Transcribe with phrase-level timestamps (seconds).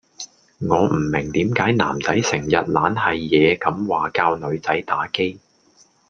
[0.67, 5.39] 我唔明點解男仔成日懶係野咁話教女仔打機